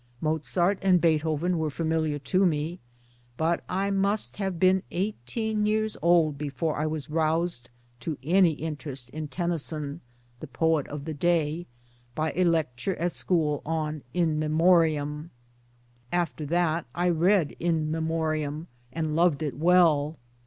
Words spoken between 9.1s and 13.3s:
in Tennyson (the poet of the day) by a lecture at